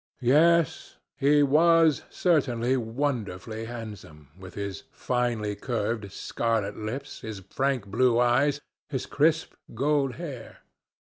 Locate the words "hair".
10.15-10.61